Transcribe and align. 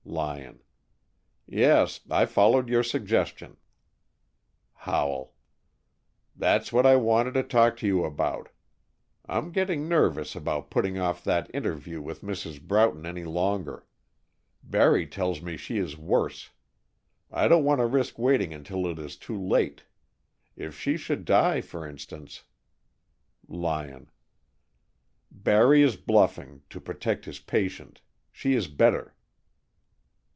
Lyon: 0.03 0.61
"Yes. 1.45 2.01
I 2.09 2.25
followed 2.25 2.67
your 2.67 2.83
suggestion." 2.83 3.55
Howell: 4.73 5.33
"That's 6.35 6.73
what 6.73 6.85
I 6.85 6.97
wanted 6.97 7.33
to 7.35 7.43
talk 7.43 7.77
to 7.77 7.87
you 7.87 8.03
about. 8.03 8.49
I'm 9.25 9.53
getting 9.53 9.87
nervous 9.87 10.35
about 10.35 10.69
putting 10.69 10.97
off 10.97 11.23
that 11.23 11.49
interview 11.55 12.01
with 12.01 12.23
Mrs. 12.23 12.61
Broughton 12.61 13.05
any 13.05 13.23
longer. 13.23 13.85
Barry 14.63 15.07
tells 15.07 15.41
me 15.41 15.55
she 15.55 15.77
is 15.77 15.97
worse. 15.97 16.49
I 17.31 17.47
don't 17.47 17.63
want 17.63 17.79
to 17.79 17.85
risk 17.85 18.19
waiting 18.19 18.53
until 18.53 18.87
it 18.87 18.99
is 18.99 19.15
too 19.15 19.39
late. 19.39 19.83
If 20.57 20.77
she 20.77 20.97
should 20.97 21.23
die, 21.23 21.61
for 21.61 21.87
instance," 21.87 22.43
Lyon: 23.47 24.09
"Barry 25.31 25.81
is 25.83 25.95
bluffing, 25.95 26.63
to 26.69 26.81
protect 26.81 27.23
his 27.23 27.39
patient. 27.39 28.01
She 28.31 28.55
is 28.55 28.67
better." 28.67 29.15